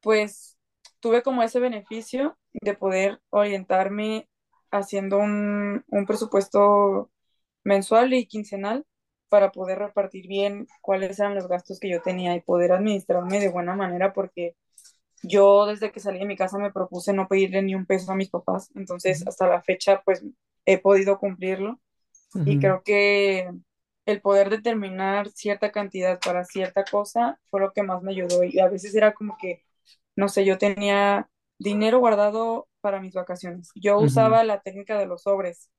[0.00, 0.58] pues,
[0.98, 4.28] tuve como ese beneficio de poder orientarme
[4.72, 7.10] haciendo un, un presupuesto
[7.64, 8.86] mensual y quincenal
[9.30, 13.50] para poder repartir bien cuáles eran los gastos que yo tenía y poder administrarme de
[13.50, 14.56] buena manera porque
[15.22, 18.16] yo desde que salí de mi casa me propuse no pedirle ni un peso a
[18.16, 20.24] mis papás, entonces hasta la fecha pues
[20.66, 21.80] he podido cumplirlo.
[22.44, 23.50] Y creo que
[24.06, 28.44] el poder determinar cierta cantidad para cierta cosa fue lo que más me ayudó.
[28.44, 29.64] Y a veces era como que,
[30.16, 31.30] no sé, yo tenía
[31.62, 33.70] dinero guardado para mis vacaciones.
[33.74, 35.70] Yo usaba la técnica de los sobres.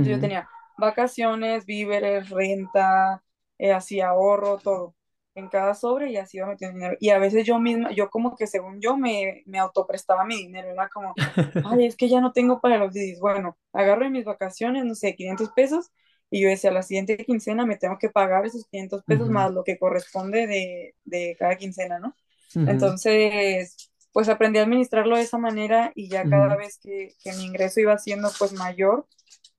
[0.00, 3.22] Yo tenía vacaciones, víveres, renta,
[3.58, 4.94] eh, así ahorro, todo
[5.34, 6.96] en cada sobre y así iba metiendo dinero.
[7.00, 10.70] Y a veces yo misma, yo como que según yo me, me autoprestaba mi dinero,
[10.70, 11.14] era como,
[11.62, 13.18] ay, es que ya no tengo para los días.
[13.20, 15.90] Bueno, agarro en mis vacaciones, no sé, 500 pesos
[16.30, 19.62] y yo decía, la siguiente quincena me tengo que pagar esos 500 pesos más lo
[19.64, 22.16] que corresponde de, de cada quincena, ¿no?
[22.64, 27.44] Entonces, pues aprendí a administrarlo de esa manera y ya cada vez que, que mi
[27.44, 29.06] ingreso iba siendo pues mayor,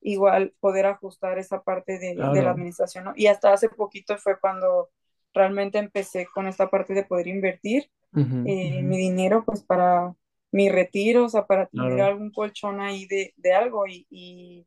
[0.02, 3.14] igual poder ajustar esa parte de, la administración, ¿no?
[3.16, 4.90] Y hasta hace poquito fue cuando
[5.32, 10.16] realmente empecé con esta parte de poder invertir eh, mi dinero, pues para
[10.52, 14.66] mi retiro, o sea, para tener algún colchón ahí de, de algo y, y,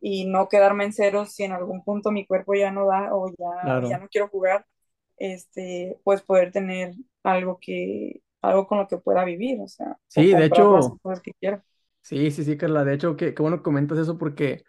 [0.00, 3.30] y, no quedarme en cero si en algún punto mi cuerpo ya no da o
[3.38, 4.66] ya, ya no quiero jugar,
[5.16, 10.34] este, pues poder tener algo que, algo con lo que pueda vivir, o sea, sí,
[10.34, 11.64] de hecho, que quiera.
[12.02, 12.84] Sí, sí, sí, Carla.
[12.84, 14.64] De hecho, qué, qué bueno que comentas eso porque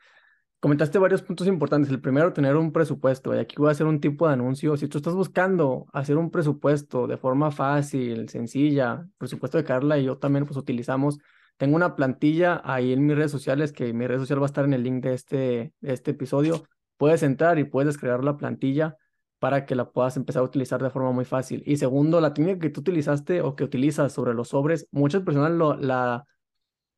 [0.59, 1.89] comentaste varios puntos importantes.
[1.89, 3.35] El primero, tener un presupuesto.
[3.35, 4.77] Y aquí voy a hacer un tipo de anuncio.
[4.77, 10.05] Si tú estás buscando hacer un presupuesto de forma fácil, sencilla, presupuesto de Carla y
[10.05, 11.17] yo también pues utilizamos.
[11.57, 14.65] Tengo una plantilla ahí en mis redes sociales, que mi red social va a estar
[14.65, 16.63] en el link de este, de este episodio.
[16.97, 18.97] puedes entrar y puedes descargar la plantilla
[19.43, 21.63] para que la puedas empezar a utilizar de forma muy fácil.
[21.65, 25.51] Y segundo, la técnica que tú utilizaste o que utilizas sobre los sobres, muchas personas
[25.51, 26.25] lo, la,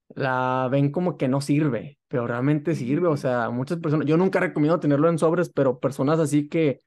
[0.09, 3.07] la ven como que no sirve, pero realmente sirve.
[3.07, 6.81] O sea, muchas personas, yo nunca recomiendo tenerlo en sobres, pero personas así que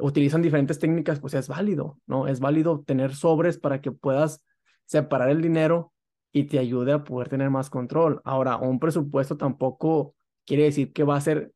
[0.00, 2.26] utilizan diferentes técnicas, pues es válido, ¿no?
[2.26, 4.42] Es válido tener sobres para que puedas
[4.86, 5.92] separar el dinero
[6.32, 8.22] y te ayude a poder tener más control.
[8.24, 10.14] Ahora, un presupuesto tampoco
[10.46, 11.52] quiere decir que va a ser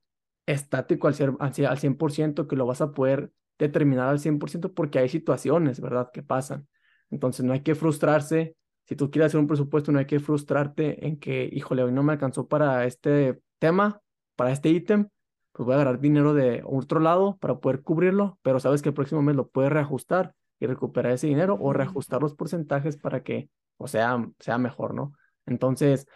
[0.48, 5.08] estático al, ser, al 100%, que lo vas a poder determinar al 100% porque hay
[5.08, 6.66] situaciones, ¿verdad?, que pasan.
[7.10, 8.56] Entonces, no hay que frustrarse.
[8.86, 12.02] Si tú quieres hacer un presupuesto, no hay que frustrarte en que, híjole, hoy no
[12.02, 14.00] me alcanzó para este tema,
[14.36, 15.08] para este ítem,
[15.52, 18.94] pues voy a agarrar dinero de otro lado para poder cubrirlo, pero sabes que el
[18.94, 23.50] próximo mes lo puedes reajustar y recuperar ese dinero o reajustar los porcentajes para que,
[23.76, 25.12] o sea, sea mejor, ¿no?
[25.46, 26.06] Entonces,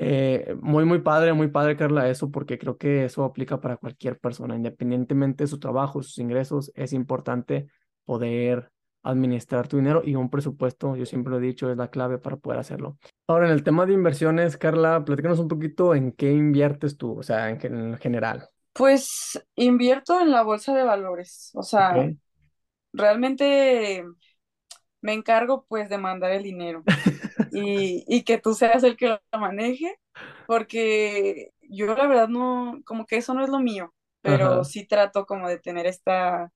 [0.00, 4.16] eh, muy, muy padre, muy padre, Carla, eso, porque creo que eso aplica para cualquier
[4.16, 7.66] persona, independientemente de su trabajo, sus ingresos, es importante
[8.04, 8.70] poder
[9.02, 12.36] administrar tu dinero y un presupuesto, yo siempre lo he dicho, es la clave para
[12.36, 12.96] poder hacerlo.
[13.26, 17.22] Ahora, en el tema de inversiones, Carla, platícanos un poquito en qué inviertes tú, o
[17.24, 18.48] sea, en general.
[18.74, 22.08] Pues invierto en la bolsa de valores, o sea,
[22.92, 24.04] realmente
[25.00, 26.84] me encargo pues de mandar el dinero
[27.50, 29.98] y, y que tú seas el que lo maneje,
[30.46, 35.26] porque yo la verdad no, como que eso no es lo mío, pero sí trato
[35.26, 36.52] como de tener esta,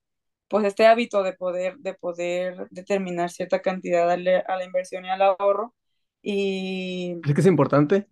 [0.48, 5.04] pues este hábito de poder, de poder determinar cierta cantidad a la, a la inversión
[5.06, 5.74] y al ahorro.
[6.22, 8.08] Y ¿Crees que es importante?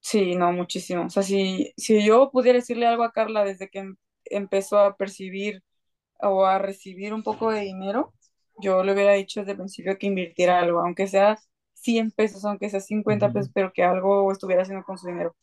[0.00, 1.06] Sí, no, muchísimo.
[1.06, 3.96] O sea, si, si yo pudiera decirle algo a Carla desde que em-
[4.26, 5.62] empezó a percibir
[6.20, 8.14] o a recibir un poco de dinero,
[8.58, 11.38] yo le hubiera dicho desde el principio que invirtiera algo, aunque sea
[11.82, 15.36] 100 pesos, aunque sea 50 pesos, pero que algo estuviera haciendo con su dinero.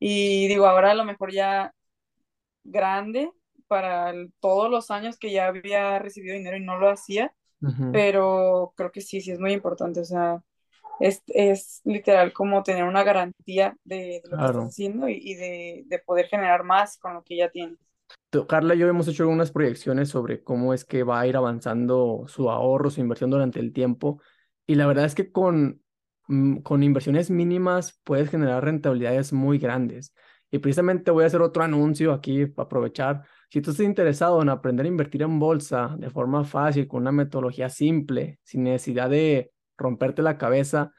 [0.00, 1.74] Y digo, ahora a lo mejor ya
[2.64, 3.30] grande
[3.68, 7.34] para el- todos los años que ya había recibido dinero y no lo hacía,
[7.90, 10.00] pero creo que sí, sí es muy importante.
[10.00, 10.42] O sea,
[11.00, 15.34] es, es literal como tener una garantía de, de lo que estás haciendo y, y
[15.36, 17.78] de, de poder generar más con lo que ya tienes.
[18.48, 22.24] Carla y yo hemos hecho algunas proyecciones sobre cómo es que va a ir avanzando
[22.28, 24.20] su ahorro, su inversión durante el tiempo.
[24.70, 25.82] Y la verdad es que con,
[26.28, 30.14] mm, con inversiones mínimas puedes generar rentabilidades muy grandes.
[30.48, 33.24] Y precisamente voy a hacer otro anuncio aquí para aprovechar.
[33.50, 37.10] Si tú estás interesado en aprender a invertir en bolsa de forma fácil, con una
[37.10, 40.92] metodología simple, sin necesidad de romperte la cabeza,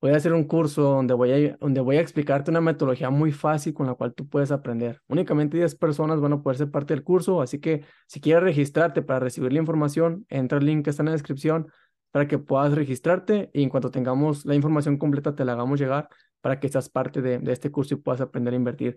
[0.00, 3.32] Voy a hacer un curso donde voy a, donde voy a explicarte una metodología muy
[3.32, 5.00] fácil con la cual tú puedes aprender.
[5.08, 9.00] Únicamente 10 personas van a poder ser parte del curso, así que si quieres registrarte
[9.00, 11.68] para recibir la información, entra al link que está en la descripción
[12.16, 16.08] para que puedas registrarte y en cuanto tengamos la información completa te la hagamos llegar
[16.40, 18.96] para que seas parte de, de este curso y puedas aprender a invertir.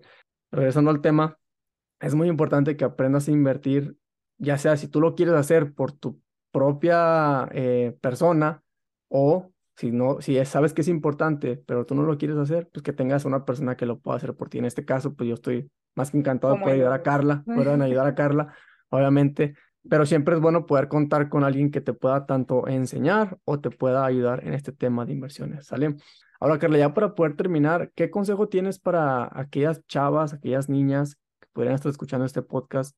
[0.50, 1.36] Regresando al tema,
[2.00, 3.94] es muy importante que aprendas a invertir,
[4.38, 6.18] ya sea si tú lo quieres hacer por tu
[6.50, 8.62] propia eh, persona
[9.08, 12.70] o si no, si es- sabes que es importante, pero tú no lo quieres hacer,
[12.72, 14.56] pues que tengas una persona que lo pueda hacer por ti.
[14.56, 17.82] En este caso, pues yo estoy más que encantado de poder ayudar a Carla, puedan
[17.82, 18.54] ayudar a Carla,
[18.88, 19.56] obviamente,
[19.88, 23.70] pero siempre es bueno poder contar con alguien que te pueda tanto enseñar o te
[23.70, 25.96] pueda ayudar en este tema de inversiones, ¿sale?
[26.38, 31.48] Ahora, Carla, ya para poder terminar, ¿qué consejo tienes para aquellas chavas, aquellas niñas que
[31.52, 32.96] podrían estar escuchando este podcast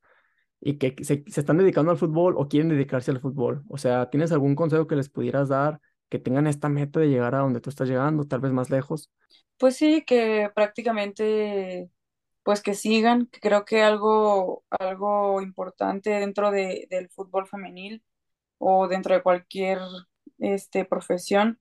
[0.60, 3.62] y que se, se están dedicando al fútbol o quieren dedicarse al fútbol?
[3.68, 5.80] O sea, ¿tienes algún consejo que les pudieras dar?
[6.12, 9.10] que tengan esta meta de llegar a donde tú estás llegando, tal vez más lejos.
[9.56, 11.88] Pues sí, que prácticamente,
[12.42, 18.04] pues que sigan, que creo que algo, algo importante dentro de, del fútbol femenil
[18.58, 19.78] o dentro de cualquier
[20.38, 21.60] este, profesión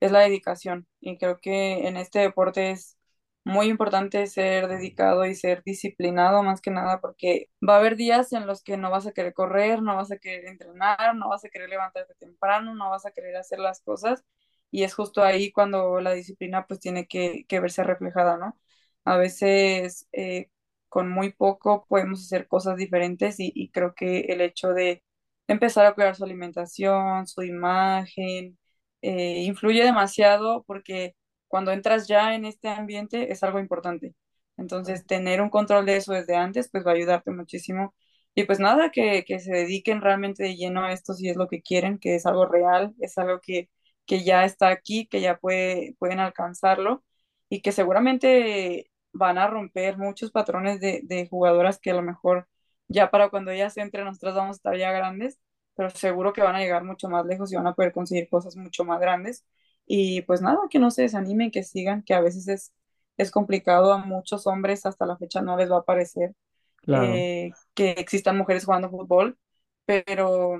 [0.00, 0.86] es la dedicación.
[1.00, 2.98] Y creo que en este deporte es
[3.44, 8.32] muy importante ser dedicado y ser disciplinado más que nada porque va a haber días
[8.32, 11.44] en los que no vas a querer correr, no vas a querer entrenar, no vas
[11.44, 14.24] a querer levantarte temprano, no vas a querer hacer las cosas
[14.70, 18.58] y es justo ahí cuando la disciplina pues tiene que, que verse reflejada, ¿no?
[19.04, 20.50] A veces eh,
[20.88, 25.02] con muy poco podemos hacer cosas diferentes y, y creo que el hecho de
[25.48, 28.58] empezar a cuidar su alimentación, su imagen,
[29.02, 31.16] eh, influye demasiado porque
[31.48, 34.14] cuando entras ya en este ambiente es algo importante.
[34.56, 37.94] Entonces, tener un control de eso desde antes, pues va a ayudarte muchísimo.
[38.34, 41.48] Y pues nada, que, que se dediquen realmente de lleno a esto si es lo
[41.48, 43.70] que quieren, que es algo real, es algo que,
[44.06, 47.02] que ya está aquí, que ya puede, pueden alcanzarlo
[47.48, 52.48] y que seguramente van a romper muchos patrones de, de jugadoras que a lo mejor
[52.88, 55.38] ya para cuando ellas entren nosotras vamos a estar ya grandes,
[55.74, 58.56] pero seguro que van a llegar mucho más lejos y van a poder conseguir cosas
[58.56, 59.44] mucho más grandes.
[59.86, 62.72] Y pues nada, que no se desanimen, que sigan, que a veces es,
[63.16, 66.34] es complicado, a muchos hombres hasta la fecha no les va a parecer.
[66.82, 69.38] Claro, eh, que existan mujeres jugando fútbol,
[69.84, 70.58] pero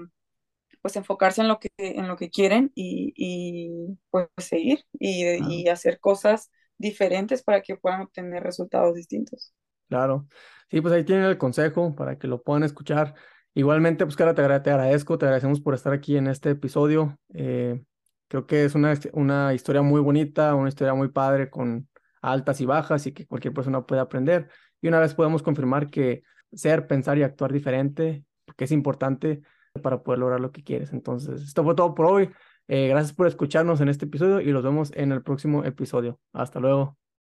[0.83, 5.53] pues enfocarse en lo que, en lo que quieren y, y, pues seguir y, claro,
[5.53, 6.51] y hacer cosas
[6.81, 9.55] diferentes para que puedan obtener resultados distintos.
[9.89, 10.27] claro.
[10.71, 13.15] Sí, pues ahí tienen el consejo para que lo puedan escuchar.
[13.55, 17.19] Igualmente, pues Cara, te, agra- te agradezco, te agradecemos por estar aquí en este episodio.
[17.35, 17.83] Eh,
[18.29, 21.89] creo que es una, una historia muy bonita, una historia muy padre con
[22.23, 24.49] altas y bajas y que cualquier persona puede aprender.
[24.81, 26.23] Y una vez podemos confirmar que
[26.53, 28.25] ser, pensar y actuar diferente,
[28.57, 29.43] que es importante
[29.83, 30.93] para poder lograr lo que quieres.
[30.93, 32.31] Entonces, esto fue todo por hoy.
[32.73, 36.21] Eh, gracias por escucharnos en este episodio y los vemos en el próximo episodio.
[36.33, 37.00] Hasta luego.